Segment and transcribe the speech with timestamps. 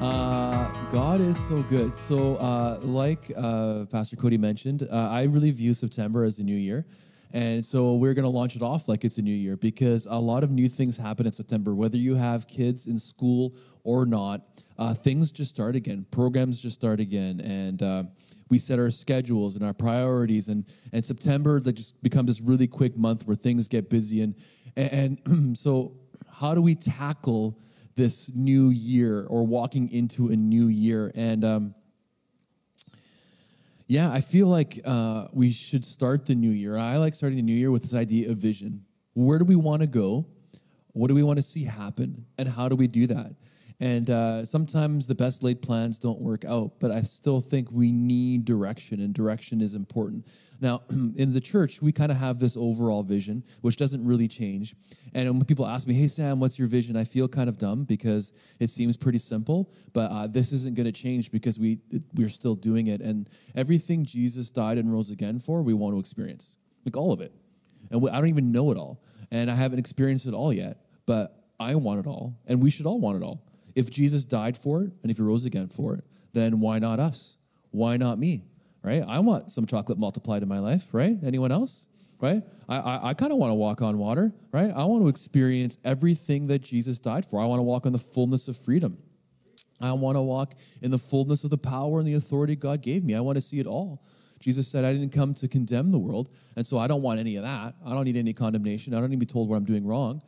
[0.00, 1.94] Uh, God is so good.
[1.94, 6.56] So, uh, like uh, Pastor Cody mentioned, uh, I really view September as a new
[6.56, 6.86] year.
[7.34, 10.16] And so we're going to launch it off like it's a new year because a
[10.16, 11.74] lot of new things happen in September.
[11.74, 13.54] Whether you have kids in school
[13.84, 14.40] or not,
[14.78, 16.06] uh, things just start again.
[16.10, 17.38] Programs just start again.
[17.40, 18.04] And uh,
[18.48, 20.48] we set our schedules and our priorities.
[20.48, 24.22] And, and September that just becomes this really quick month where things get busy.
[24.22, 24.34] And,
[24.76, 25.92] and, and so,
[26.40, 27.58] how do we tackle
[27.94, 31.12] this new year or walking into a new year?
[31.14, 31.74] And, um,
[33.86, 36.76] yeah, I feel like uh, we should start the new year.
[36.76, 38.84] I like starting the new year with this idea of vision.
[39.14, 40.26] Where do we want to go?
[40.92, 42.26] What do we want to see happen?
[42.38, 43.34] And how do we do that?
[43.80, 47.92] And uh, sometimes the best laid plans don't work out, but I still think we
[47.92, 50.26] need direction, and direction is important.
[50.60, 54.74] Now, in the church, we kind of have this overall vision, which doesn't really change.
[55.14, 56.96] And when people ask me, hey, Sam, what's your vision?
[56.96, 60.86] I feel kind of dumb because it seems pretty simple, but uh, this isn't going
[60.86, 61.78] to change because we,
[62.14, 63.00] we're still doing it.
[63.00, 67.20] And everything Jesus died and rose again for, we want to experience, like all of
[67.20, 67.32] it.
[67.90, 69.02] And we, I don't even know it all.
[69.30, 72.86] And I haven't experienced it all yet, but I want it all, and we should
[72.86, 73.42] all want it all.
[73.74, 76.98] If Jesus died for it and if he rose again for it, then why not
[76.98, 77.36] us?
[77.70, 78.44] Why not me?
[78.82, 79.02] Right?
[79.06, 81.16] I want some chocolate multiplied in my life, right?
[81.22, 81.86] Anyone else?
[82.20, 82.42] Right?
[82.68, 84.70] I, I, I kind of want to walk on water, right?
[84.74, 87.40] I want to experience everything that Jesus died for.
[87.40, 88.98] I want to walk in the fullness of freedom.
[89.80, 93.04] I want to walk in the fullness of the power and the authority God gave
[93.04, 93.14] me.
[93.14, 94.02] I want to see it all.
[94.38, 97.36] Jesus said, I didn't come to condemn the world, and so I don't want any
[97.36, 97.74] of that.
[97.84, 98.94] I don't need any condemnation.
[98.94, 100.22] I don't need to be told what I'm doing wrong.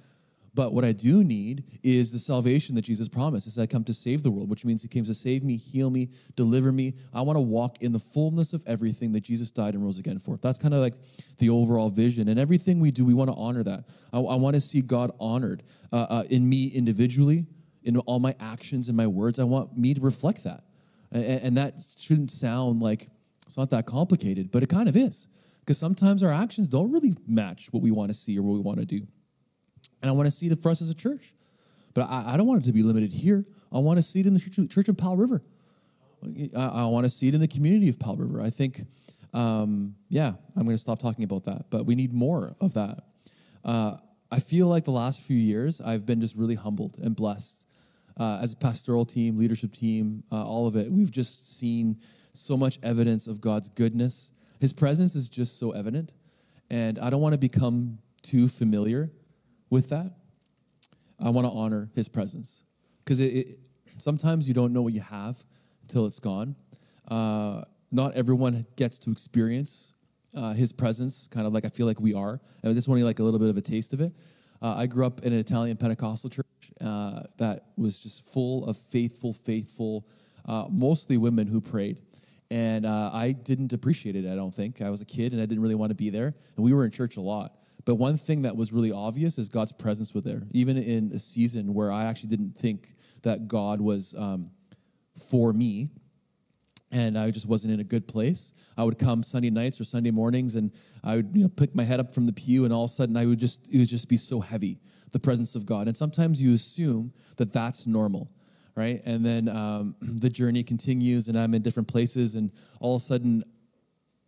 [0.55, 3.47] But what I do need is the salvation that Jesus promised.
[3.47, 5.57] He said, I come to save the world, which means He came to save me,
[5.57, 6.95] heal me, deliver me.
[7.15, 10.19] I want to walk in the fullness of everything that Jesus died and rose again
[10.19, 10.37] for.
[10.37, 10.95] That's kind of like
[11.39, 12.29] the overall vision.
[12.29, 13.85] And everything we do, we want to honor that.
[14.13, 17.47] I, I want to see God honored uh, uh, in me individually,
[17.83, 19.39] in all my actions and my words.
[19.39, 20.65] I want me to reflect that.
[21.11, 23.09] And, and that shouldn't sound like
[23.47, 25.29] it's not that complicated, but it kind of is.
[25.61, 28.61] Because sometimes our actions don't really match what we want to see or what we
[28.61, 29.07] want to do.
[30.03, 31.33] And I want to see it for us as a church.
[31.95, 33.45] But I, I don't want it to be limited here.
[33.73, 35.43] I want to see it in the church, church of Powell River.
[36.57, 38.41] I, I, want to see it in the community of Powell River.
[38.41, 38.83] I think,
[39.33, 41.67] um, yeah, I'm going to stop talking about that.
[41.71, 43.03] But we need more of that.
[43.65, 43.97] Uh,
[44.31, 47.67] I feel like the last few years, I've been just really humbled and blessed.
[48.19, 51.99] Uh, as a pastoral team, leadership team, uh, all of it, we've just seen
[52.35, 54.31] so much evidence of God's goodness.
[54.61, 56.13] His presence is just so evident.
[56.71, 59.11] And I don't want to become too familiar
[59.73, 60.13] with that,
[61.19, 62.63] I want to honor his presence.
[63.03, 63.61] Because it, it,
[63.97, 65.43] sometimes you don't know what you have
[65.81, 66.57] until it's gone.
[67.09, 69.95] Uh, not everyone gets to experience
[70.37, 72.39] uh, his presence, kind of like I feel like we are.
[72.63, 74.13] I just want to like a little bit of a taste of it.
[74.61, 76.45] Uh, I grew up in an Italian Pentecostal church
[76.83, 80.07] uh, that was just full of faithful, faithful,
[80.45, 81.97] uh, mostly women who prayed.
[82.51, 84.83] And uh, I didn't appreciate it, I don't think.
[84.83, 86.27] I was a kid and I didn't really want to be there.
[86.27, 87.57] And we were in church a lot.
[87.85, 91.19] But one thing that was really obvious is God's presence was there, even in a
[91.19, 94.51] season where I actually didn't think that God was um,
[95.29, 95.91] for me
[96.93, 98.53] and I just wasn't in a good place.
[98.77, 100.71] I would come Sunday nights or Sunday mornings, and
[101.03, 102.93] I would you know pick my head up from the pew, and all of a
[102.93, 104.79] sudden I would just it would just be so heavy,
[105.11, 105.89] the presence of God.
[105.89, 108.31] And sometimes you assume that that's normal,
[108.77, 109.01] right?
[109.07, 113.05] And then um, the journey continues, and I'm in different places, and all of a
[113.05, 113.43] sudden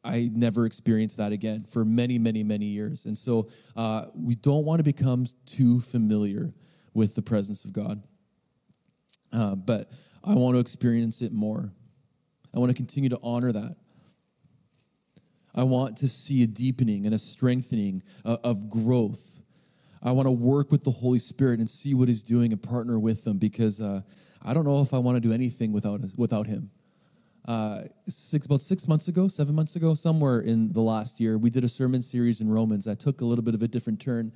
[0.05, 3.07] I never experienced that again for many, many, many years.
[3.07, 6.53] And so uh, we don't want to become too familiar
[6.93, 8.03] with the presence of God.
[9.33, 9.91] Uh, but
[10.23, 11.73] I want to experience it more.
[12.55, 13.77] I want to continue to honor that.
[15.55, 19.43] I want to see a deepening and a strengthening of, of growth.
[20.03, 22.99] I want to work with the Holy Spirit and see what He's doing and partner
[22.99, 24.03] with them because uh,
[24.43, 26.71] I don't know if I want to do anything without, without Him
[27.47, 31.51] uh, six about six months ago, seven months ago, somewhere in the last year, we
[31.51, 34.33] did a sermon series in Romans that took a little bit of a different turn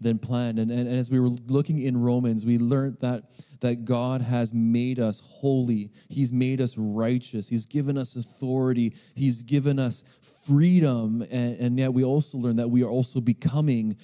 [0.00, 0.58] than planned.
[0.58, 3.24] And, and, and, as we were looking in Romans, we learned that,
[3.60, 5.90] that God has made us holy.
[6.08, 7.48] He's made us righteous.
[7.48, 8.94] He's given us authority.
[9.14, 10.04] He's given us
[10.44, 11.22] freedom.
[11.30, 13.96] And, and yet we also learned that we are also becoming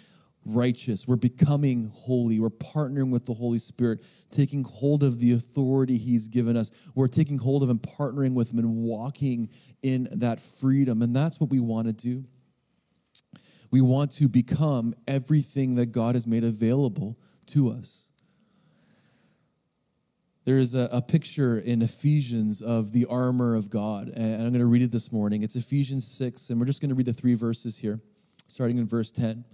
[0.49, 1.07] righteous.
[1.07, 2.41] We're becoming holy.
[2.41, 6.71] We're partnering with the Holy Spirit, taking hold of the authority He's given us.
[6.95, 9.51] We're taking hold of and partnering with Him and walking
[9.83, 11.03] in that freedom.
[11.03, 12.25] And that's what we want to do.
[13.71, 17.19] We want to become everything that God has made available
[17.49, 18.09] to us.
[20.49, 24.61] There is a, a picture in Ephesians of the armor of God, and I'm going
[24.61, 25.43] to read it this morning.
[25.43, 28.01] It's Ephesians 6, and we're just going to read the three verses here,
[28.47, 29.45] starting in verse 10.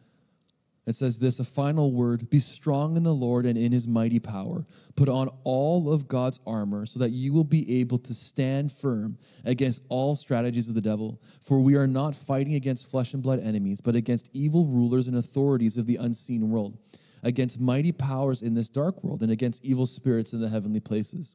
[0.87, 4.19] It says this a final word be strong in the Lord and in his mighty
[4.19, 4.67] power.
[4.97, 9.17] Put on all of God's armor so that you will be able to stand firm
[9.45, 11.23] against all strategies of the devil.
[11.41, 15.17] For we are not fighting against flesh and blood enemies, but against evil rulers and
[15.17, 16.77] authorities of the unseen world,
[17.23, 21.35] against mighty powers in this dark world, and against evil spirits in the heavenly places.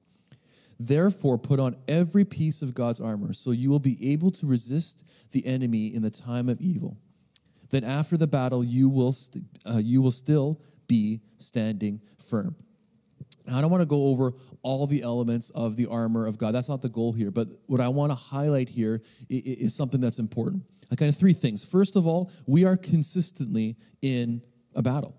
[0.79, 5.03] Therefore, put on every piece of God's armor so you will be able to resist
[5.31, 6.97] the enemy in the time of evil
[7.69, 12.56] then after the battle you will st- uh, you will still be standing firm.
[13.45, 16.54] Now, I don't want to go over all the elements of the armor of God.
[16.54, 17.31] That's not the goal here.
[17.31, 20.63] But what I want to highlight here is, is something that's important.
[20.89, 21.63] Like kind of three things.
[21.63, 24.42] First of all, we are consistently in
[24.75, 25.19] a battle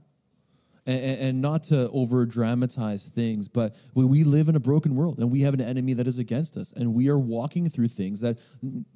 [0.90, 5.18] and, and not to over dramatize things, but we, we live in a broken world
[5.18, 8.20] and we have an enemy that is against us, and we are walking through things
[8.20, 8.38] that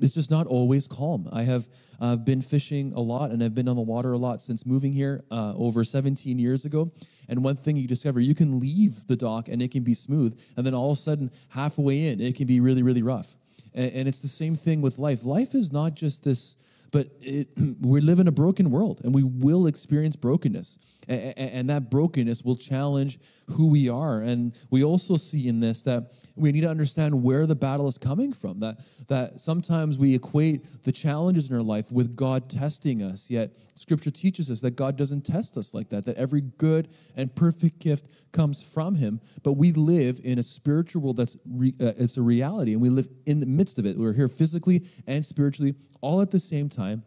[0.00, 1.28] it's just not always calm.
[1.32, 1.68] I have
[2.00, 4.92] uh, been fishing a lot and I've been on the water a lot since moving
[4.92, 6.92] here uh, over 17 years ago.
[7.28, 10.38] And one thing you discover, you can leave the dock and it can be smooth,
[10.56, 13.36] and then all of a sudden, halfway in, it can be really, really rough.
[13.74, 15.24] And, and it's the same thing with life.
[15.24, 16.56] Life is not just this
[16.94, 17.48] but it,
[17.80, 20.78] we live in a broken world and we will experience brokenness.
[21.08, 23.18] And, and that brokenness will challenge
[23.50, 24.20] who we are.
[24.20, 27.98] And we also see in this that we need to understand where the battle is
[27.98, 28.60] coming from.
[28.60, 28.78] That,
[29.08, 34.10] that sometimes we equate the challenges in our life with God testing us, yet Scripture
[34.10, 38.08] teaches us that God doesn't test us like that, that every good and perfect gift
[38.32, 39.20] comes from Him.
[39.42, 42.90] But we live in a spiritual world that's re, uh, it's a reality, and we
[42.90, 43.96] live in the midst of it.
[43.96, 47.04] We're here physically and spiritually all at the same time.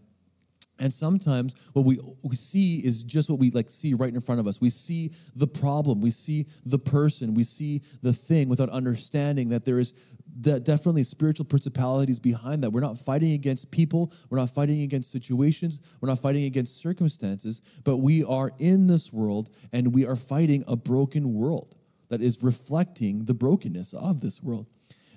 [0.80, 4.40] And sometimes what we, we see is just what we like see right in front
[4.40, 4.62] of us.
[4.62, 9.66] We see the problem, we see the person, we see the thing without understanding that
[9.66, 9.94] there is
[10.40, 12.70] that definitely spiritual principalities behind that.
[12.70, 17.62] We're not fighting against people, we're not fighting against situations, we're not fighting against circumstances,
[17.84, 21.76] but we are in this world and we are fighting a broken world
[22.10, 24.68] that is reflecting the brokenness of this world.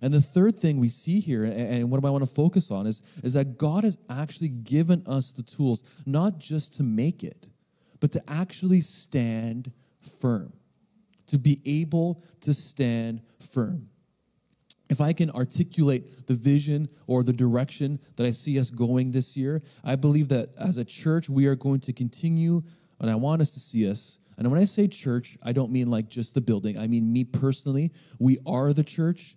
[0.02, 2.87] And the third thing we see here, and what do I want to focus on,
[2.87, 7.49] is, is that God has actually given us the tools, not just to make it,
[8.00, 9.73] but to actually stand
[10.20, 10.55] firm,
[11.26, 13.88] to be able to stand firm.
[14.88, 19.37] If I can articulate the vision or the direction that I see us going this
[19.37, 22.62] year, I believe that as a church, we are going to continue,
[22.99, 25.91] and I want us to see us and when I say church, I don't mean
[25.91, 26.79] like just the building.
[26.79, 27.93] I mean me personally.
[28.19, 29.37] We are the church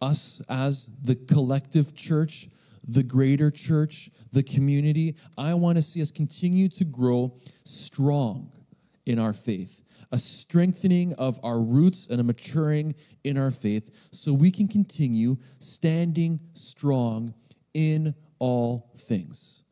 [0.00, 2.48] us as the collective church,
[2.86, 5.16] the greater church, the community.
[5.36, 8.52] I want to see us continue to grow strong
[9.06, 14.32] in our faith, a strengthening of our roots and a maturing in our faith so
[14.32, 17.34] we can continue standing strong
[17.74, 19.64] in all things.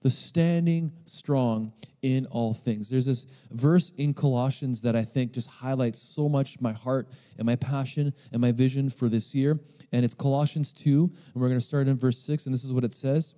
[0.00, 1.72] The standing strong
[2.02, 2.88] in all things.
[2.88, 7.46] There's this verse in Colossians that I think just highlights so much my heart and
[7.46, 9.58] my passion and my vision for this year.
[9.90, 12.72] And it's Colossians 2, and we're going to start in verse 6, and this is
[12.72, 13.34] what it says.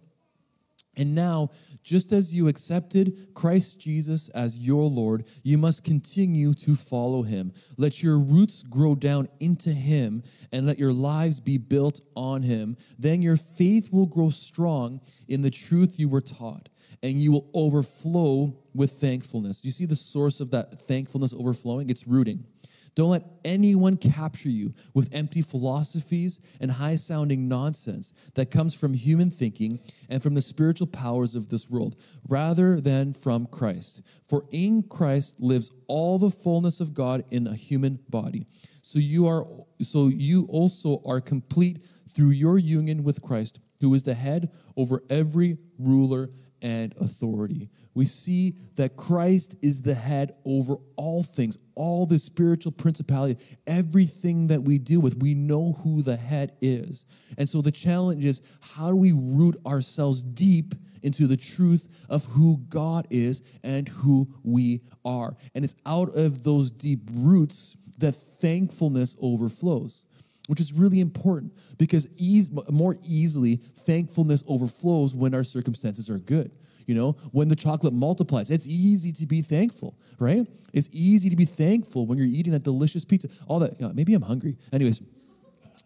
[0.97, 1.51] And now,
[1.82, 7.53] just as you accepted Christ Jesus as your Lord, you must continue to follow him.
[7.77, 10.23] Let your roots grow down into him
[10.53, 12.77] and let your lives be built on him.
[12.99, 16.69] Then your faith will grow strong in the truth you were taught
[17.03, 19.65] and you will overflow with thankfulness.
[19.65, 21.88] You see the source of that thankfulness overflowing?
[21.90, 22.47] It's rooting.
[22.94, 28.94] Don't let anyone capture you with empty philosophies and high sounding nonsense that comes from
[28.94, 31.97] human thinking and from the spiritual powers of this world,
[32.28, 34.02] rather than from Christ.
[34.28, 38.47] For in Christ lives all the fullness of God in a human body.
[38.82, 39.47] So you are
[39.82, 45.02] so you also are complete through your union with Christ, who is the head over
[45.09, 46.30] every ruler
[46.61, 47.70] and authority.
[47.94, 54.47] We see that Christ is the head over all things, all the spiritual principality, everything
[54.47, 55.16] that we deal with.
[55.16, 57.04] We know who the head is.
[57.37, 62.26] And so the challenge is how do we root ourselves deep into the truth of
[62.26, 65.37] who God is and who we are?
[65.54, 70.04] And it's out of those deep roots that thankfulness overflows
[70.50, 76.50] which is really important because ease, more easily thankfulness overflows when our circumstances are good.
[76.90, 80.44] You know, when the chocolate multiplies, it's easy to be thankful, right?
[80.73, 83.28] It's easy to be thankful when you're eating that delicious pizza.
[83.47, 84.56] All that, maybe I'm hungry.
[84.73, 85.00] Anyways,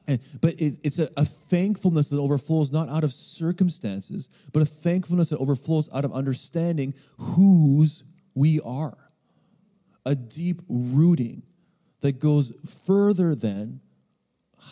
[0.09, 4.65] and, but it, it's a, a, thankfulness that overflows not out of circumstances, but a
[4.65, 8.03] thankfulness that overflows out of understanding whose
[8.35, 8.97] we are.
[10.07, 11.43] A deep rooting
[12.01, 12.51] that goes
[12.87, 13.81] further than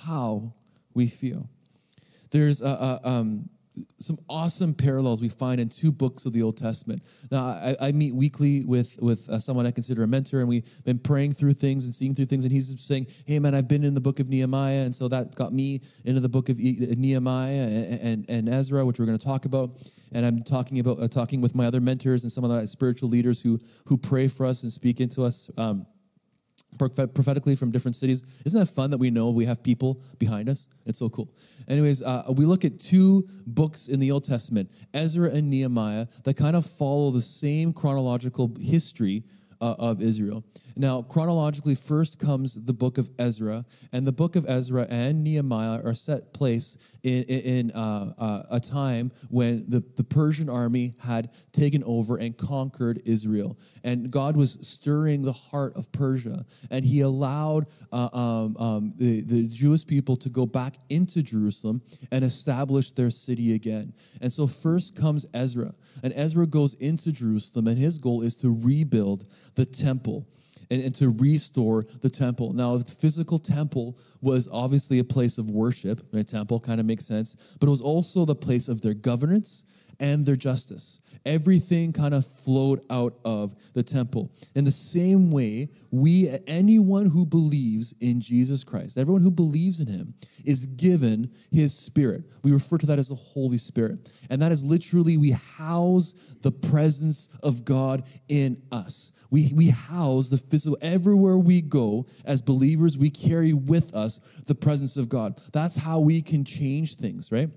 [0.05, 0.55] how
[0.95, 1.51] we feel.
[2.31, 3.51] There's a, a, um,
[3.99, 7.03] some awesome parallels we find in two books of the Old Testament.
[7.31, 10.85] Now, I, I meet weekly with with uh, someone I consider a mentor, and we've
[10.85, 12.45] been praying through things and seeing through things.
[12.45, 15.35] And he's saying, "Hey, man, I've been in the book of Nehemiah, and so that
[15.35, 19.25] got me into the book of Nehemiah and, and, and Ezra, which we're going to
[19.25, 19.71] talk about."
[20.13, 23.09] And I'm talking about uh, talking with my other mentors and some of the spiritual
[23.09, 25.51] leaders who who pray for us and speak into us.
[25.57, 25.87] Um,
[26.79, 28.23] prophetically from different cities.
[28.45, 30.69] Isn't that fun that we know we have people behind us?
[30.87, 31.29] It's so cool.
[31.69, 36.37] Anyways, uh, we look at two books in the Old Testament, Ezra and Nehemiah, that
[36.37, 39.25] kind of follow the same chronological history
[39.61, 40.45] uh, of Israel.
[40.77, 45.83] Now, chronologically, first comes the book of Ezra, and the book of Ezra and Nehemiah
[45.85, 51.31] are set place in, in uh, uh, a time when the, the Persian army had
[51.53, 53.59] taken over and conquered Israel.
[53.85, 59.23] And God was stirring the heart of Persia, and he allowed uh, um, um, the,
[59.23, 63.93] the Jewish people to go back into Jerusalem and establish their city again.
[64.21, 68.51] And so, first comes Ezra, and Ezra goes into Jerusalem, and his goal is to
[68.51, 70.27] rebuild the temple
[70.73, 72.53] and, and to restore the temple.
[72.55, 76.11] Now, the physical temple was obviously a place of worship.
[76.11, 79.65] The temple kind of makes sense, but it was also the place of their governance
[80.01, 81.01] and their justice.
[81.25, 84.33] Everything kind of flowed out of the temple.
[84.55, 89.87] In the same way, we, anyone who believes in Jesus Christ, everyone who believes in
[89.87, 90.15] him,
[90.45, 92.25] is given his spirit.
[92.43, 94.11] We refer to that as the Holy Spirit.
[94.31, 99.13] And that is literally, we house the presence of God in us.
[99.31, 104.55] We, we house the physical, everywhere we go as believers, we carry with us the
[104.55, 105.41] presence of God.
[105.53, 107.49] That's how we can change things, right?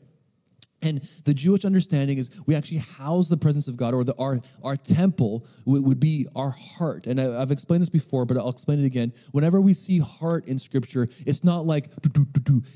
[0.86, 4.40] And the Jewish understanding is we actually house the presence of God, or the, our,
[4.64, 7.08] our temple would, be our heart.
[7.08, 9.14] And I, have explained this before, but I'll explain it again.
[9.32, 11.90] Whenever we see heart in Scripture, it's not like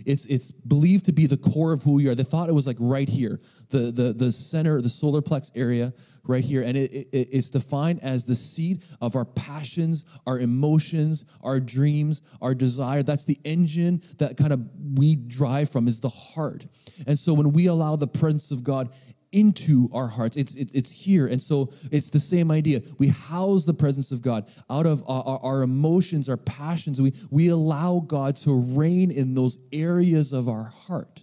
[0.05, 2.15] it's it's believed to be the core of who we are.
[2.15, 3.39] They thought it was like right here,
[3.69, 6.61] the the the center, the solar plex area, right here.
[6.61, 12.21] And it, it, it's defined as the seat of our passions, our emotions, our dreams,
[12.41, 13.03] our desire.
[13.03, 14.61] That's the engine that kind of
[14.95, 16.65] we drive from is the heart.
[17.07, 18.89] And so when we allow the presence of God
[19.31, 20.37] into our hearts.
[20.37, 22.81] It's it, it's here, and so it's the same idea.
[22.97, 26.99] We house the presence of God out of our, our, our, emotions, our passions.
[26.99, 31.21] We we allow God to reign in those areas of our heart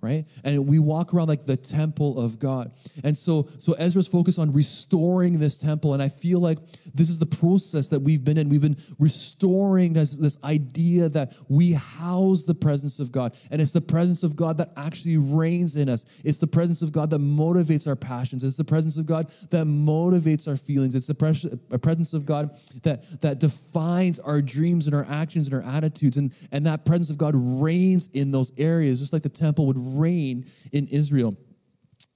[0.00, 0.26] right?
[0.44, 2.72] And we walk around like the temple of god.
[3.02, 6.58] And so so ezra's focused on restoring this temple and i feel like
[6.94, 8.48] this is the process that we've been in.
[8.48, 13.72] We've been restoring this, this idea that we house the presence of god and it's
[13.72, 16.04] the presence of god that actually reigns in us.
[16.24, 18.44] It's the presence of god that motivates our passions.
[18.44, 20.94] It's the presence of god that motivates our feelings.
[20.94, 25.54] It's the uh, presence of god that that defines our dreams and our actions and
[25.54, 29.28] our attitudes and and that presence of god reigns in those areas just like the
[29.28, 31.36] temple would reign in Israel.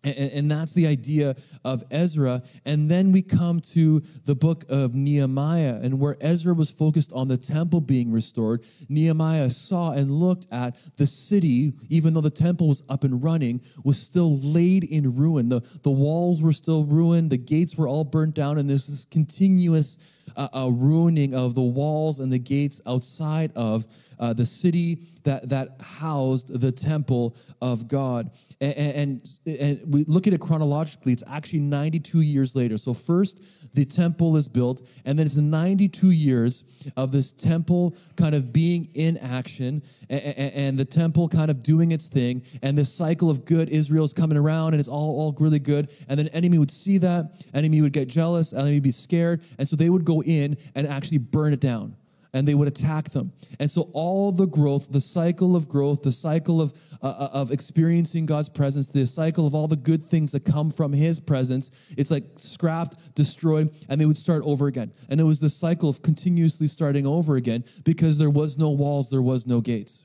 [0.04, 2.42] And, that's the idea of Ezra.
[2.64, 7.28] And then we come to the book of Nehemiah, and where Ezra was focused on
[7.28, 12.68] the temple being restored, Nehemiah saw and looked at the city, even though the temple
[12.68, 15.50] was up and running, was still laid in ruin.
[15.50, 19.04] The, the walls were still ruined, the gates were all burnt down, and there's this
[19.04, 19.98] continuous
[20.36, 23.86] uh, uh, ruining of the walls and the gates outside of
[24.22, 28.30] uh, the city that, that housed the temple of God.
[28.60, 32.78] And, and, and we look at it chronologically, it's actually 92 years later.
[32.78, 33.42] So, first,
[33.74, 36.62] the temple is built, and then it's 92 years
[36.96, 41.90] of this temple kind of being in action and, and, the temple kind of doing
[41.90, 45.58] its thing, and this cycle of good Israel's coming around, and it's all, all really
[45.58, 45.90] good.
[46.08, 49.68] And then enemy would see that, enemy would get jealous, enemy would be scared, and
[49.68, 51.96] so they would go in and actually burn it down
[52.32, 53.32] and they would attack them.
[53.58, 56.72] And so all the growth, the cycle of growth, the cycle of
[57.02, 60.70] uh, uh, of experiencing God's presence, the cycle of all the good things that come
[60.70, 64.92] from His presence, it's like scrapped, destroyed, and they would start over again.
[65.08, 69.10] And it was the cycle of continuously starting over again because there was no walls,
[69.10, 70.04] there was no gates.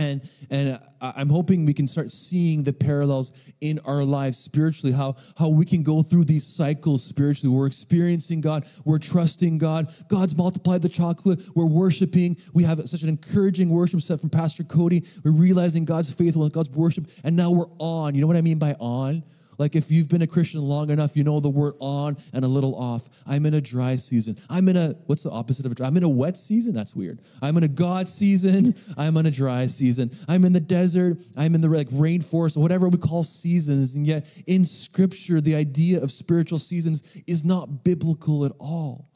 [0.00, 5.16] And, and I'm hoping we can start seeing the parallels in our lives spiritually, how,
[5.36, 7.54] how we can go through these cycles spiritually.
[7.54, 9.94] We're experiencing God, we're trusting God.
[10.08, 12.38] God's multiplied the chocolate, we're worshiping.
[12.54, 15.04] We have such an encouraging worship set from Pastor Cody.
[15.22, 18.14] We're realizing God's faithfulness, God's worship, and now we're on.
[18.14, 19.22] You know what I mean by on?
[19.60, 22.48] Like if you've been a Christian long enough, you know the word on and a
[22.48, 23.10] little off.
[23.26, 24.38] I'm in a dry season.
[24.48, 25.86] I'm in a, what's the opposite of a dry?
[25.86, 26.72] I'm in a wet season.
[26.72, 27.20] That's weird.
[27.42, 28.74] I'm in a God season.
[28.96, 30.16] I'm in a dry season.
[30.26, 31.18] I'm in the desert.
[31.36, 33.94] I'm in the like rainforest, or whatever we call seasons.
[33.94, 39.10] And yet in scripture, the idea of spiritual seasons is not biblical at all.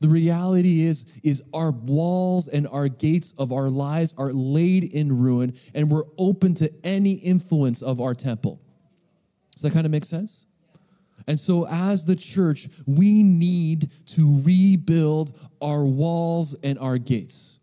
[0.00, 5.18] The reality is, is our walls and our gates of our lives are laid in
[5.18, 8.60] ruin, and we're open to any influence of our temple.
[9.60, 10.46] Does that kind of make sense?
[11.26, 17.58] And so, as the church, we need to rebuild our walls and our gates.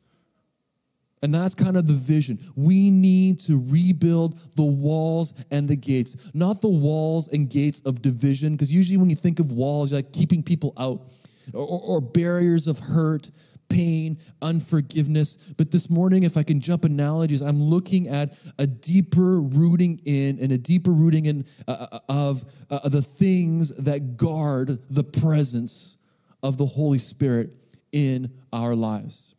[1.23, 2.37] And that's kind of the vision.
[2.55, 8.03] We need to rebuild the walls and the gates, not the walls and gates of
[8.03, 11.09] division, because usually when you think of walls, you're like keeping people out
[11.51, 13.31] or, or, barriers of hurt,
[13.69, 15.37] pain, unforgiveness.
[15.57, 20.39] But this morning, if I can jump analogies, I'm looking at a deeper rooting in
[20.39, 25.97] and a deeper rooting in uh, uh of uh, the things that guard the presence
[26.43, 27.57] of the Holy Spirit
[27.91, 29.35] in our lives.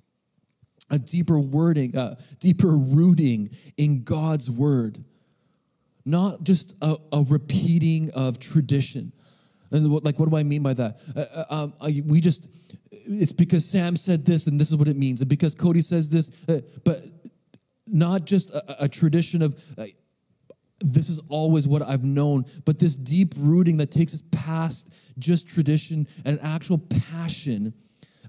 [0.91, 5.05] A deeper wording, uh, deeper rooting in God's word,
[6.05, 9.13] not just a, a repeating of tradition.
[9.71, 10.99] And like, what do I mean by that?
[11.15, 11.75] Uh, uh um,
[12.07, 12.49] we just,
[12.91, 15.21] it's because Sam said this and this is what it means.
[15.21, 17.05] And because Cody says this, uh, but
[17.87, 19.87] not just a, a tradition of, uh,
[20.81, 25.49] this is always what I've known, but this deep rooting that takes us past just
[25.49, 27.75] tradition and actual passion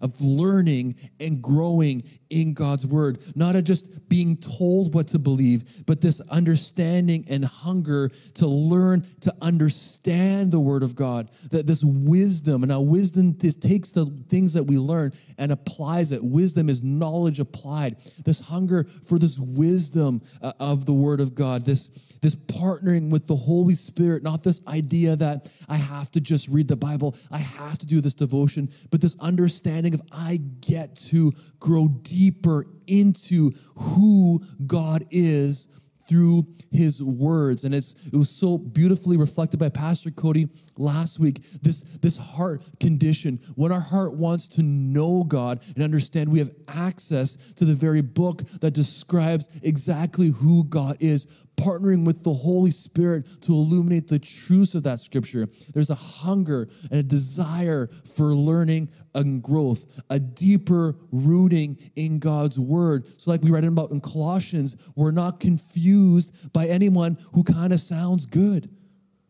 [0.02, 5.86] of learning and growing in God's word, not of just being told what to believe,
[5.86, 11.30] but this understanding and hunger to learn to understand the word of God.
[11.52, 16.24] That this wisdom, and now wisdom takes the things that we learn and applies it.
[16.24, 17.98] Wisdom is knowledge applied.
[18.24, 21.90] This hunger for this wisdom uh, of the word of God, this
[22.22, 26.68] this partnering with the Holy Spirit, not this idea that I have to just read
[26.68, 31.34] the Bible, I have to do this devotion, but this understanding of I get to
[31.60, 35.68] grow deeper into who God is
[36.10, 37.64] through his words.
[37.64, 41.44] And it's it was so beautifully reflected by pastor cody last week.
[41.62, 43.40] This this heart condition.
[43.54, 48.02] When our heart wants to know god and understand we have access to the very
[48.02, 51.28] book that describes exactly who god is
[51.60, 55.48] partnering with the Holy Spirit to illuminate the truths of that scripture.
[55.74, 62.58] There's a hunger and a desire for learning and growth, a deeper rooting in God's
[62.58, 63.08] word.
[63.20, 67.82] So, like we read about in Colossians, we're not confused by anyone who kind of
[67.82, 68.70] sounds good,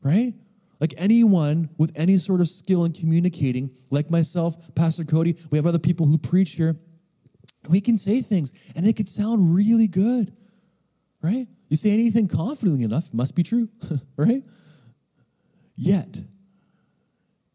[0.02, 0.34] right?
[0.80, 5.66] Like anyone with any sort of skill in communicating, like myself, Pastor Cody, we have
[5.66, 6.78] other people who preach here.
[7.68, 10.38] We can say things and it could sound really good,
[11.22, 11.48] right?
[11.70, 13.70] You say anything confidently enough, it must be true,
[14.18, 14.44] right?
[15.76, 16.18] Yet,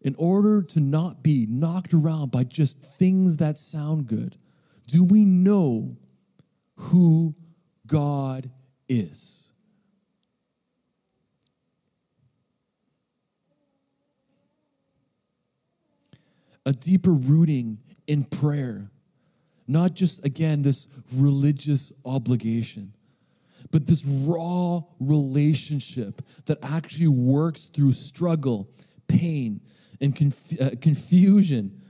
[0.01, 4.37] in order to not be knocked around by just things that sound good,
[4.87, 5.97] do we know
[6.77, 7.35] who
[7.87, 8.51] God
[8.89, 9.51] is?
[16.65, 18.91] A deeper rooting in prayer,
[19.67, 22.94] not just, again, this religious obligation
[23.75, 28.69] but this raw relationship that actually works through struggle,
[29.09, 29.61] pain,
[30.01, 31.83] and conf- uh, confusion,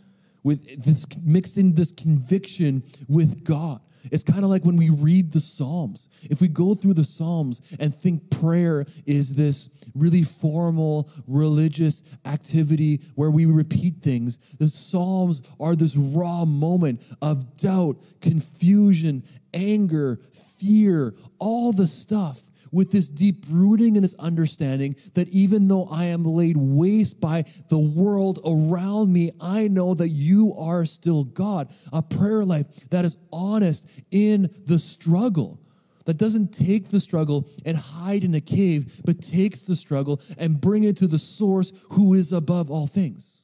[0.42, 3.82] with this mixed in this conviction with God.
[4.10, 6.08] It's kind of like when we read the Psalms.
[6.22, 13.02] If we go through the Psalms and think prayer is this really formal religious activity
[13.14, 20.20] where we repeat things, the Psalms are this raw moment of doubt, confusion, anger,
[20.58, 22.42] fear, all the stuff
[22.74, 27.44] with this deep rooting and its understanding that even though I am laid waste by
[27.68, 31.68] the world around me, I know that you are still God.
[31.92, 35.60] A prayer life that is honest in the struggle.
[36.06, 40.60] That doesn't take the struggle and hide in a cave, but takes the struggle and
[40.60, 43.43] bring it to the source who is above all things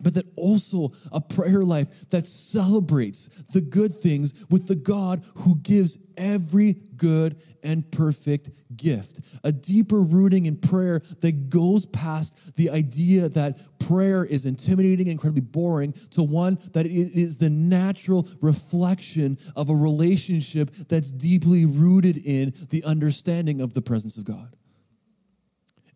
[0.00, 5.56] but that also a prayer life that celebrates the good things with the God who
[5.56, 9.20] gives every good and perfect gift.
[9.42, 15.42] A deeper rooting in prayer that goes past the idea that prayer is intimidating, incredibly
[15.42, 22.16] boring, to one that it is the natural reflection of a relationship that's deeply rooted
[22.18, 24.54] in the understanding of the presence of God.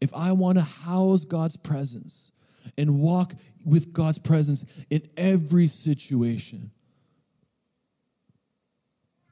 [0.00, 2.32] If I want to house God's presence,
[2.76, 3.34] and walk
[3.64, 6.70] with God's presence in every situation,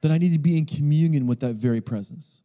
[0.01, 2.43] then I need to be in communion with that very presence.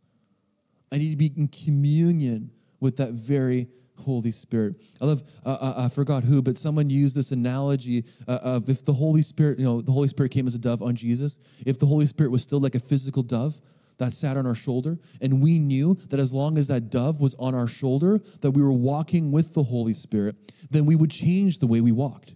[0.91, 3.67] I need to be in communion with that very
[3.99, 4.75] Holy Spirit.
[4.99, 8.83] I love, uh, uh, I forgot who, but someone used this analogy uh, of if
[8.83, 11.79] the Holy Spirit, you know, the Holy Spirit came as a dove on Jesus, if
[11.79, 13.61] the Holy Spirit was still like a physical dove,
[13.97, 17.35] that sat on our shoulder and we knew that as long as that dove was
[17.35, 20.35] on our shoulder that we were walking with the holy spirit
[20.71, 22.33] then we would change the way we walked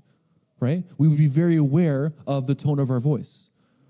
[0.60, 0.84] right?
[0.98, 3.50] We would be very aware of the tone of our voice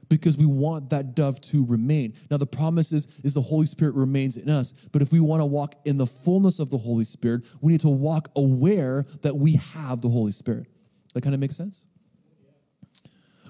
[0.10, 2.14] because we want that dove to remain.
[2.32, 4.72] Now, the promise is, is the Holy Spirit remains in us.
[4.92, 7.82] But if we want to walk in the fullness of the Holy Spirit, we need
[7.82, 10.68] to walk aware that we have the Holy Spirit.
[11.14, 11.86] That kind of makes sense?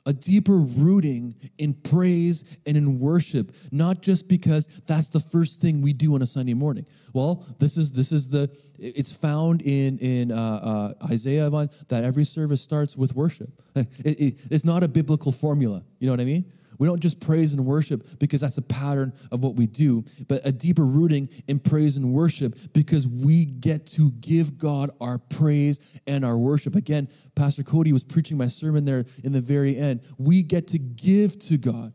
[0.08, 5.82] A deeper rooting in praise and in worship, not just because that's the first thing
[5.82, 6.86] we do on a Sunday morning.
[7.14, 12.24] Well, this is this is the it's found in in uh, uh, Isaiah that every
[12.24, 13.50] service starts with worship.
[14.04, 15.84] It, it, it's not a biblical formula.
[16.00, 16.52] You know what I mean?
[16.78, 20.42] We don't just praise and worship because that's a pattern of what we do, but
[20.46, 25.80] a deeper rooting in praise and worship because we get to give God our praise
[26.06, 26.76] and our worship.
[26.76, 30.02] Again, Pastor Cody was preaching my sermon there in the very end.
[30.18, 31.94] We get to give to God.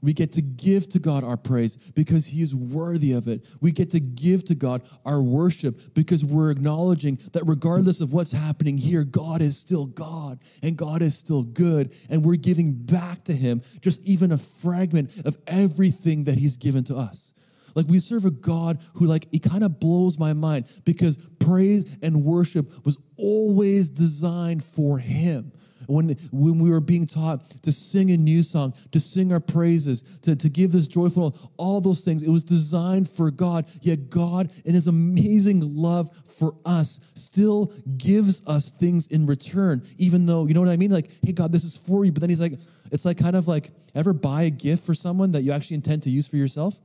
[0.00, 3.44] We get to give to God our praise because He is worthy of it.
[3.60, 8.32] We get to give to God our worship because we're acknowledging that regardless of what's
[8.32, 11.92] happening here, God is still God and God is still good.
[12.08, 16.84] And we're giving back to Him just even a fragment of everything that He's given
[16.84, 17.32] to us.
[17.74, 21.96] Like we serve a God who, like, it kind of blows my mind because praise
[22.02, 25.52] and worship was always designed for Him
[25.88, 30.02] when, when we were being taught to sing a new song, to sing our praises,
[30.22, 33.66] to, to give this joyful, all those things, it was designed for God.
[33.80, 40.26] Yet God, in His amazing love for us, still gives us things in return, even
[40.26, 40.90] though, you know what I mean?
[40.90, 42.12] Like, hey, God, this is for you.
[42.12, 42.58] But then He's like,
[42.92, 46.02] it's like kind of like, ever buy a gift for someone that you actually intend
[46.02, 46.78] to use for yourself?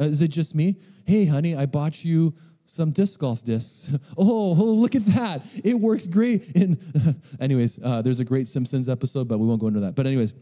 [0.00, 0.76] Uh, is it just me?
[1.06, 2.34] Hey, honey, I bought you
[2.68, 3.90] some disc golf discs.
[4.16, 5.42] Oh, look at that.
[5.64, 6.54] It works great.
[6.54, 6.78] And,
[7.40, 9.94] anyways, uh, there's a great Simpsons episode, but we won't go into that.
[9.94, 10.34] But, anyways,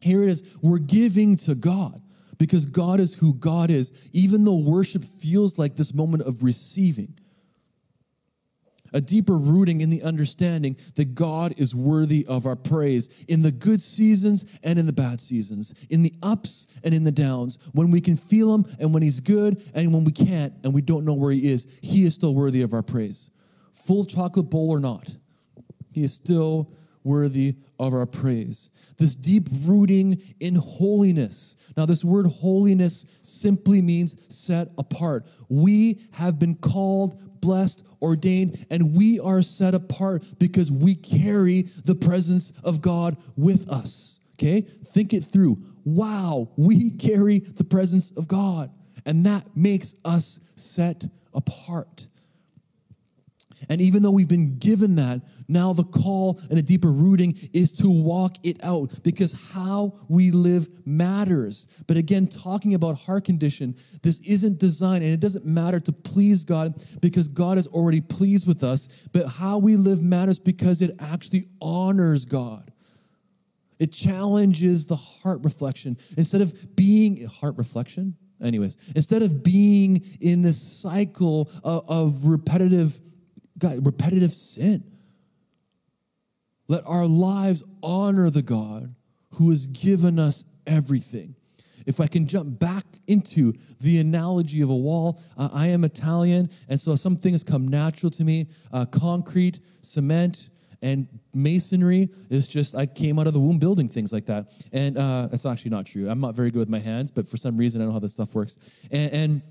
[0.00, 0.56] here it is.
[0.62, 2.02] We're giving to God
[2.38, 7.18] because God is who God is, even though worship feels like this moment of receiving
[8.92, 13.52] a deeper rooting in the understanding that God is worthy of our praise in the
[13.52, 17.90] good seasons and in the bad seasons, in the ups and in the downs, when
[17.90, 21.04] we can feel Him and when He's good, and when we can't and we don't
[21.04, 23.30] know where He is, He is still worthy of our praise.
[23.72, 25.08] Full chocolate bowl or not,
[25.92, 26.70] He is still
[27.04, 28.70] worthy of our praise.
[28.98, 31.56] This deep rooting in holiness.
[31.76, 35.26] Now, this word holiness simply means set apart.
[35.48, 41.94] We have been called blessed, ordained, and we are set apart because we carry the
[41.94, 44.20] presence of God with us.
[44.34, 44.60] Okay?
[44.60, 45.58] Think it through.
[45.84, 48.70] Wow, we carry the presence of God,
[49.06, 52.06] and that makes us set apart.
[53.68, 57.72] And even though we've been given that, now the call and a deeper rooting is
[57.72, 61.66] to walk it out because how we live matters.
[61.86, 66.44] But again, talking about heart condition, this isn't designed and it doesn't matter to please
[66.44, 70.94] God because God is already pleased with us, but how we live matters because it
[71.00, 72.70] actually honors God.
[73.78, 75.96] It challenges the heart reflection.
[76.16, 83.00] Instead of being heart reflection, anyways, instead of being in this cycle of, of repetitive
[83.60, 84.84] repetitive sin.
[86.68, 88.94] Let our lives honor the God
[89.34, 91.34] who has given us everything.
[91.86, 96.50] If I can jump back into the analogy of a wall, uh, I am Italian,
[96.68, 98.48] and so some things come natural to me.
[98.70, 100.50] Uh, concrete, cement,
[100.82, 104.48] and masonry is just, I came out of the womb building things like that.
[104.70, 106.08] And uh, that's actually not true.
[106.08, 108.12] I'm not very good with my hands, but for some reason, I know how this
[108.12, 108.58] stuff works.
[108.90, 109.42] and, and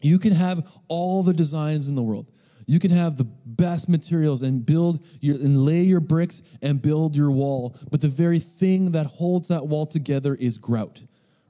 [0.00, 2.26] you can have all the designs in the world.
[2.70, 7.16] You can have the best materials and build your and lay your bricks and build
[7.16, 11.02] your wall, but the very thing that holds that wall together is grout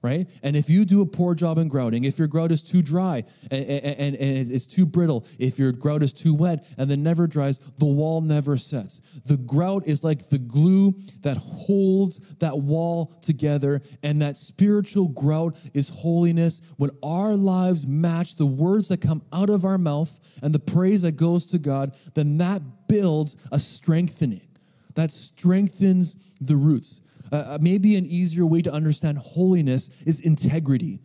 [0.02, 0.30] right?
[0.42, 3.24] And if you do a poor job in grouting, if your grout is too dry
[3.50, 7.26] and, and, and, it's too brittle, if your grout is too wet and then never
[7.26, 9.00] dries, the wall never sets.
[9.26, 15.56] The grout is like the glue that holds that wall together, and that spiritual grout
[15.74, 16.62] is holiness.
[16.76, 21.02] When our lives match the words that come out of our mouth and the praise
[21.02, 24.48] that goes to God, then that builds a strengthening.
[24.94, 27.00] That strengthens the roots.
[27.32, 31.00] Uh, uh, maybe an easier way to understand holiness is integrity,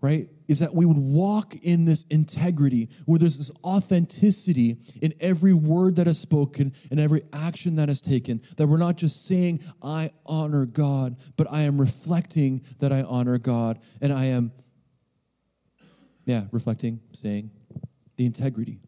[0.00, 0.28] right?
[0.48, 5.96] Is that we would walk in this integrity where there's this authenticity in every word
[5.96, 8.42] that is spoken and every action that is taken.
[8.56, 13.38] That we're not just saying, I honor God, but I am reflecting that I honor
[13.38, 13.78] God.
[14.00, 14.52] And I am,
[16.24, 17.50] yeah, reflecting, saying
[18.16, 18.80] the integrity.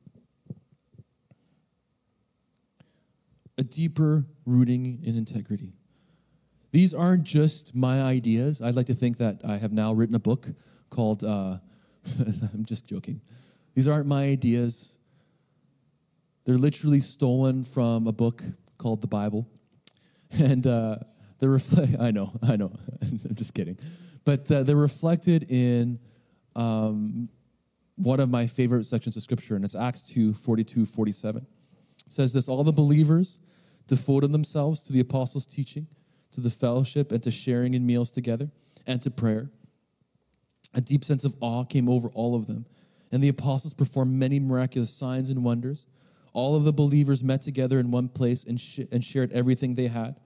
[3.59, 5.73] A deeper rooting in integrity.
[6.73, 8.61] These aren't just my ideas.
[8.61, 10.49] I'd like to think that I have now written a book
[10.91, 11.59] called, uh,
[12.19, 13.21] I'm just joking.
[13.75, 14.99] These aren't my ideas.
[16.45, 18.43] They're literally stolen from a book
[18.79, 19.49] called the Bible.
[20.39, 20.97] And uh,
[21.39, 21.61] they're.
[22.01, 22.73] I know, I know.
[23.01, 23.79] I'm just kidding.
[24.25, 26.01] But uh, they're reflected in
[26.57, 27.29] um,
[27.95, 31.47] one of my favorite sections of scripture, and it's Acts 2 42, 47.
[32.07, 33.41] It says this All the believers
[33.87, 35.87] devoted themselves to the apostles' teaching,
[36.33, 38.51] to the fellowship, and to sharing in meals together,
[38.87, 39.51] and to prayer.
[40.75, 42.67] A deep sense of awe came over all of them,
[43.11, 45.87] and the apostles performed many miraculous signs and wonders.
[46.33, 49.87] All of the believers met together in one place and, sh- and shared everything they
[49.87, 50.17] had.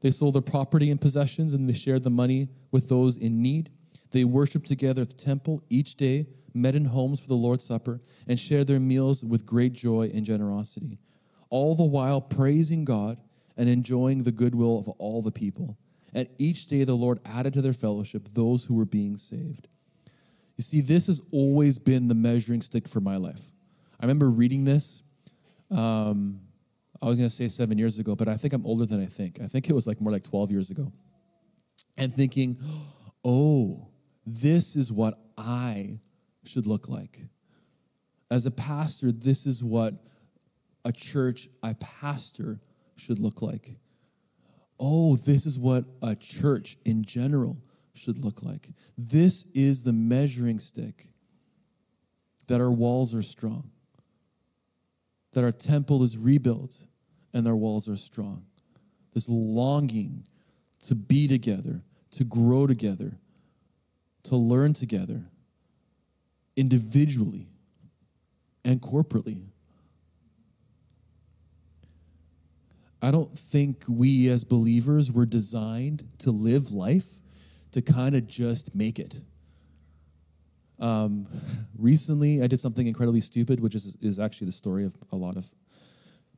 [0.00, 3.70] They sold their property and possessions, and they shared the money with those in need.
[4.10, 8.00] They worshiped together at the temple each day, met in homes for the Lord's Supper,
[8.26, 10.98] and shared their meals with great joy and generosity,
[11.48, 13.18] all the while praising God
[13.56, 15.76] and enjoying the goodwill of all the people.
[16.14, 19.68] And each day the Lord added to their fellowship those who were being saved.
[20.56, 23.52] You see, this has always been the measuring stick for my life.
[23.98, 25.02] I remember reading this.
[25.70, 26.40] Um,
[27.00, 29.06] I was going to say seven years ago, but I think I'm older than I
[29.06, 29.40] think.
[29.40, 30.92] I think it was like more like 12 years ago.
[31.96, 32.58] And thinking,
[33.24, 33.88] oh,
[34.26, 36.00] this is what I
[36.44, 37.22] should look like.
[38.30, 39.94] As a pastor, this is what
[40.84, 42.60] a church I pastor
[42.96, 43.76] should look like.
[44.78, 47.58] Oh, this is what a church in general
[47.94, 48.70] should look like.
[48.96, 51.08] This is the measuring stick
[52.46, 53.70] that our walls are strong,
[55.32, 56.78] that our temple is rebuilt
[57.32, 58.46] and our walls are strong.
[59.12, 60.24] This longing
[60.84, 63.18] to be together, to grow together,
[64.24, 65.24] to learn together,
[66.60, 67.48] individually
[68.66, 69.46] and corporately.
[73.00, 77.06] I don't think we as believers were designed to live life
[77.72, 79.22] to kind of just make it.
[80.78, 81.26] Um,
[81.78, 85.38] recently, I did something incredibly stupid, which is, is actually the story of a lot
[85.38, 85.50] of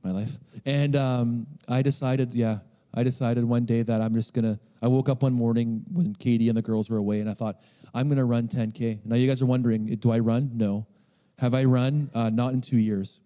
[0.04, 0.38] my life.
[0.64, 2.58] And um, I decided, yeah,
[2.94, 4.58] I decided one day that I'm just gonna.
[4.82, 7.60] I woke up one morning when Katie and the girls were away, and I thought
[7.94, 9.04] I'm gonna run 10k.
[9.04, 10.50] Now you guys are wondering, do I run?
[10.54, 10.86] No.
[11.38, 12.10] Have I run?
[12.14, 13.20] Uh, not in two years.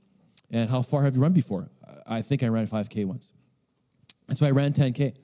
[0.50, 1.70] And how far have you run before?
[2.06, 3.32] I think I ran 5k once.
[4.28, 5.16] And so I ran 10k,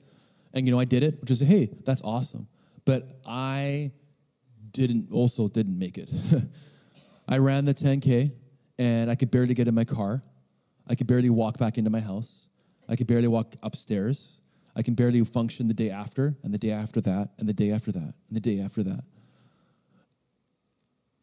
[0.53, 2.47] and you know I did it, which is hey, that's awesome.
[2.85, 3.91] But I
[4.71, 6.09] didn't also didn't make it.
[7.27, 8.33] I ran the 10k,
[8.77, 10.23] and I could barely get in my car.
[10.87, 12.49] I could barely walk back into my house.
[12.93, 14.39] I could barely walk upstairs.
[14.75, 17.71] I can barely function the day after, and the day after that, and the day
[17.71, 19.03] after that, and the day after that.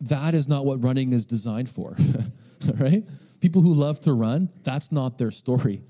[0.00, 1.96] That is not what running is designed for,
[2.74, 3.04] right?
[3.38, 5.84] People who love to run, that's not their story.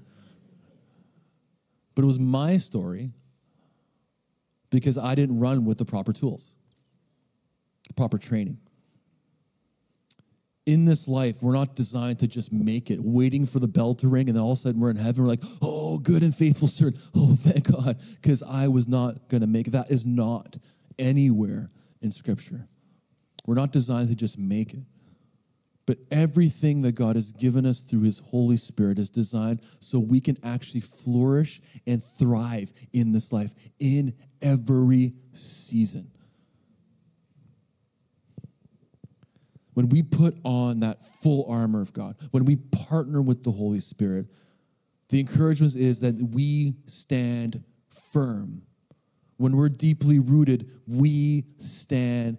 [1.95, 3.13] But it was my story
[4.69, 6.57] because I didn't run with the proper tools,
[7.89, 8.59] the proper training
[10.67, 14.09] in this life, we're not designed to just make it, waiting for the bell to
[14.09, 15.25] ring, and then all of a sudden we're in heaven.
[15.25, 16.99] We're like, oh, good and faithful servant.
[17.15, 19.71] Oh, thank God, because I was not going to make it.
[19.71, 20.59] That is not
[20.99, 21.71] anywhere
[22.01, 22.69] in Scripture.
[23.47, 24.81] We're not designed to just make it.
[25.87, 30.21] But everything that God has given us through His Holy Spirit is designed so we
[30.21, 36.13] can actually flourish and thrive in this life in every season.
[39.75, 43.81] When we put on that full armor of God, when we partner with the Holy
[43.81, 44.27] Spirit,
[45.09, 47.65] the encouragement is that we stand
[48.13, 48.63] firm.
[49.37, 52.39] When we're deeply rooted, we stand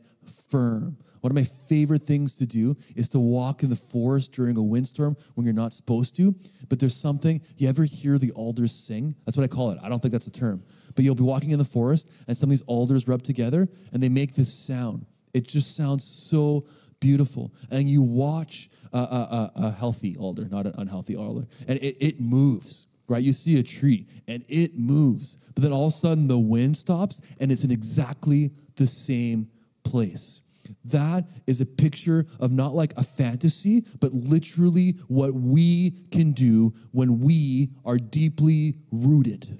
[0.49, 0.97] firm.
[1.21, 4.61] One of my favorite things to do is to walk in the forest during a
[4.61, 6.35] windstorm when you're not supposed to.
[6.67, 9.15] But there's something, you ever hear the alders sing?
[9.25, 9.79] That's what I call it.
[9.83, 10.63] I don't think that's a term.
[10.95, 14.01] But you'll be walking in the forest and some of these alders rub together and
[14.01, 15.05] they make this sound.
[15.33, 16.63] It just sounds so
[17.01, 17.53] beautiful.
[17.69, 22.21] And you watch a, a, a healthy alder, not an unhealthy alder, and it, it
[22.21, 23.23] moves right?
[23.23, 26.77] You see a tree and it moves, but then all of a sudden the wind
[26.77, 29.49] stops and it's in exactly the same
[29.83, 30.39] place.
[30.85, 36.71] That is a picture of not like a fantasy, but literally what we can do
[36.91, 39.59] when we are deeply rooted.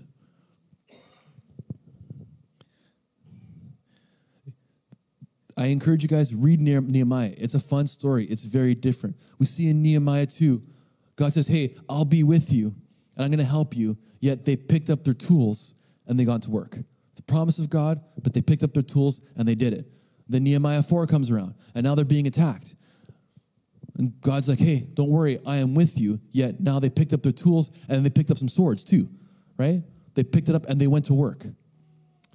[5.57, 7.33] I encourage you guys read Nehemiah.
[7.37, 8.25] It's a fun story.
[8.25, 9.17] It's very different.
[9.37, 10.63] We see in Nehemiah 2,
[11.15, 12.75] God says, "Hey, I'll be with you
[13.15, 15.75] and I'm going to help you." Yet they picked up their tools
[16.07, 16.79] and they got to work.
[17.15, 19.91] The promise of God, but they picked up their tools and they did it.
[20.27, 22.75] Then Nehemiah 4 comes around and now they're being attacked.
[23.97, 27.23] And God's like, "Hey, don't worry, I am with you." Yet now they picked up
[27.23, 29.09] their tools and they picked up some swords too,
[29.57, 29.83] right?
[30.13, 31.47] They picked it up and they went to work.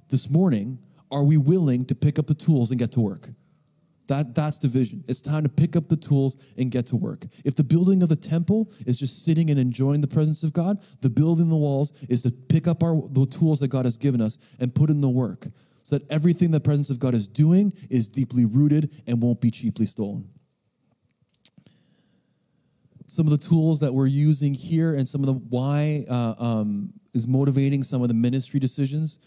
[0.09, 0.79] This morning,
[1.11, 3.29] are we willing to pick up the tools and get to work?
[4.07, 5.03] That, that's the vision.
[5.07, 7.25] It's time to pick up the tools and get to work.
[7.43, 10.81] If the building of the temple is just sitting and enjoying the presence of God,
[11.01, 14.21] the building the walls is to pick up our, the tools that God has given
[14.21, 15.47] us and put in the work
[15.83, 19.51] so that everything the presence of God is doing is deeply rooted and won't be
[19.51, 20.29] cheaply stolen.
[23.07, 26.93] Some of the tools that we're using here and some of the why uh, um,
[27.13, 29.17] is motivating some of the ministry decisions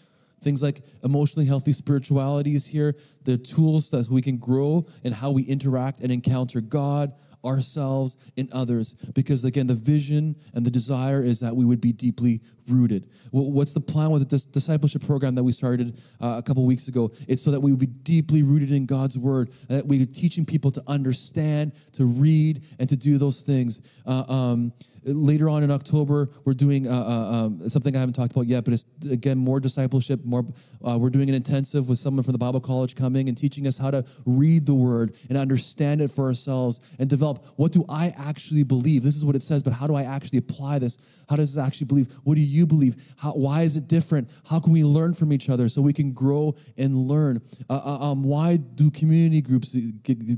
[0.41, 2.95] Things like emotionally healthy spirituality is here.
[3.23, 7.13] The tools that we can grow in how we interact and encounter God,
[7.45, 8.93] ourselves, and others.
[9.13, 13.07] Because again, the vision and the desire is that we would be deeply rooted.
[13.31, 17.11] What's the plan with the discipleship program that we started uh, a couple weeks ago?
[17.27, 20.45] It's so that we would be deeply rooted in God's word, that we are teaching
[20.45, 23.79] people to understand, to read, and to do those things.
[24.05, 28.33] Uh, um, Later on in October, we're doing uh, uh, um, something I haven't talked
[28.33, 30.23] about yet, but it's again more discipleship.
[30.23, 30.45] More,
[30.87, 33.79] uh, we're doing an intensive with someone from the Bible College coming and teaching us
[33.79, 38.13] how to read the Word and understand it for ourselves and develop what do I
[38.15, 39.01] actually believe.
[39.01, 40.99] This is what it says, but how do I actually apply this?
[41.27, 42.07] How does this actually believe?
[42.23, 42.95] What do you believe?
[43.17, 44.29] How, why is it different?
[44.49, 47.41] How can we learn from each other so we can grow and learn?
[47.71, 49.75] Uh, uh um, why do community groups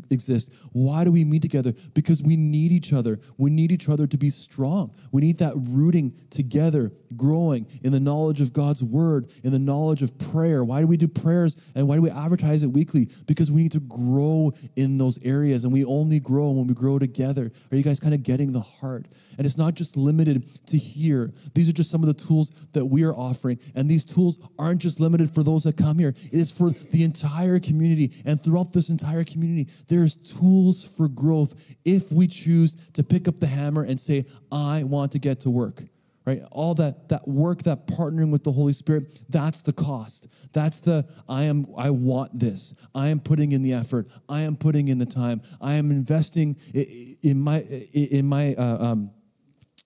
[0.09, 0.53] exist?
[0.71, 1.73] Why do we meet together?
[1.93, 3.19] Because we need each other.
[3.37, 4.93] We need each other to be strong strong.
[5.11, 10.03] We need that rooting together, growing in the knowledge of God's word, in the knowledge
[10.03, 10.63] of prayer.
[10.63, 13.09] Why do we do prayers and why do we advertise it weekly?
[13.25, 16.99] Because we need to grow in those areas and we only grow when we grow
[16.99, 17.51] together.
[17.71, 19.07] Are you guys kind of getting the heart?
[19.37, 21.31] And it's not just limited to here.
[21.53, 23.59] These are just some of the tools that we are offering.
[23.75, 27.03] And these tools aren't just limited for those that come here, it is for the
[27.03, 28.13] entire community.
[28.25, 33.39] And throughout this entire community, there's tools for growth if we choose to pick up
[33.39, 35.83] the hammer and say, I want to get to work.
[36.25, 36.41] Right?
[36.51, 40.29] All that that work that partnering with the holy spirit that's the cost.
[40.53, 42.73] That's the i am i want this.
[42.95, 44.07] I am putting in the effort.
[44.29, 45.41] I am putting in the time.
[45.59, 49.11] I am investing in my in my uh, um,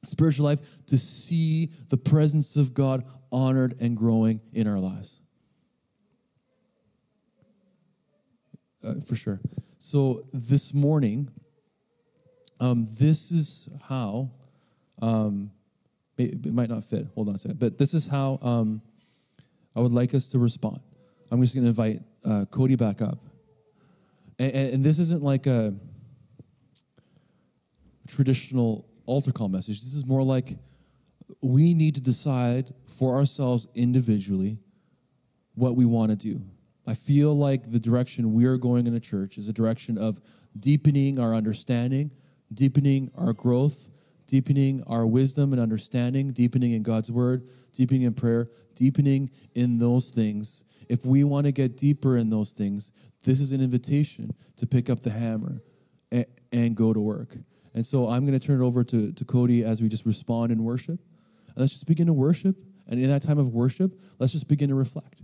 [0.03, 5.19] spiritual life to see the presence of God honored and growing in our lives.
[8.83, 9.41] Uh, for sure.
[9.79, 11.29] So this morning,
[12.59, 14.31] um, this is how,
[15.01, 15.51] um,
[16.17, 17.07] it, it, might not fit.
[17.15, 17.59] Hold on a second.
[17.59, 18.81] But this is how um,
[19.75, 20.79] I would like us to respond.
[21.31, 23.19] I'm just going to invite uh, Cody back up.
[24.39, 25.73] And, and this isn't like a
[28.07, 29.81] traditional altar call message.
[29.81, 30.57] This is more like
[31.41, 34.59] we need to decide for ourselves individually
[35.55, 36.41] what we want to do.
[36.85, 40.21] I feel like the direction we are going in a church is a direction of
[40.57, 42.11] deepening our understanding,
[42.53, 43.89] deepening our growth,
[44.27, 50.09] deepening our wisdom and understanding, deepening in God's word, deepening in prayer, deepening in those
[50.09, 50.63] things.
[50.87, 52.91] If we want to get deeper in those things,
[53.23, 55.61] this is an invitation to pick up the hammer
[56.11, 57.35] and, and go to work.
[57.77, 60.51] And so I'm going to turn it over to, to Cody as we just respond
[60.51, 60.99] in worship.
[61.49, 62.55] And let's just begin to worship.
[62.87, 65.21] And in that time of worship, let's just begin to reflect.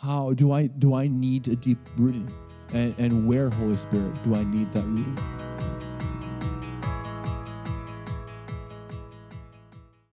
[0.00, 2.32] How do I do I need a deep rooting?
[2.72, 5.49] And, and where, Holy Spirit, do I need that rooting?